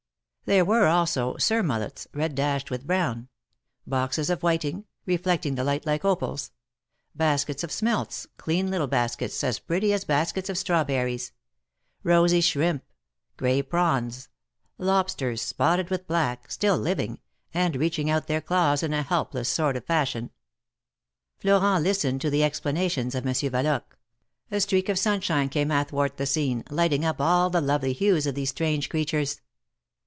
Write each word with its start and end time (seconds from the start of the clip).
There 0.45 0.65
were 0.65 0.85
also 0.87 1.37
sur 1.37 1.63
mullets, 1.63 2.07
red 2.13 2.35
dashed 2.35 2.69
with 2.69 2.85
brown; 2.85 3.29
boxes 3.87 4.29
of 4.29 4.43
whiting, 4.43 4.83
reflecting 5.05 5.55
the 5.55 5.63
light 5.63 5.85
like 5.85 6.03
opals— 6.03 6.51
baskets 7.15 7.63
of 7.63 7.71
smelts, 7.71 8.27
clean 8.35 8.69
little 8.69 8.87
baskets, 8.87 9.45
as 9.45 9.59
pretty 9.59 9.93
as 9.93 10.03
baskets 10.03 10.49
of 10.49 10.57
strawberries— 10.57 11.31
rosy 12.03 12.41
shrimp— 12.41 12.83
gray 13.37 13.61
prawns— 13.61 14.27
lobsters, 14.77 15.41
spotted 15.41 15.89
with 15.89 16.05
black, 16.05 16.51
still 16.51 16.77
living, 16.77 17.21
and 17.53 17.77
reaching 17.77 18.09
out 18.09 18.27
their 18.27 18.41
claws 18.41 18.83
in 18.83 18.91
a 18.93 19.03
helpless 19.03 19.47
sort 19.47 19.77
of 19.77 19.85
fashion. 19.85 20.31
Florent 21.39 21.81
listened 21.85 22.19
to 22.19 22.29
the 22.29 22.43
explanations 22.43 23.15
of 23.15 23.23
Monsieur 23.23 23.49
Valoque. 23.49 23.95
A 24.49 24.59
streak 24.59 24.89
of 24.89 24.99
sunshine 24.99 25.47
came 25.47 25.71
athwart 25.71 26.17
the 26.17 26.25
scene, 26.25 26.65
lighting 26.69 27.05
up 27.05 27.21
all 27.21 27.49
the 27.49 27.61
lovely 27.61 27.93
hues 27.93 28.27
of 28.27 28.35
these 28.35 28.49
strange 28.49 28.89
creatures. 28.89 29.39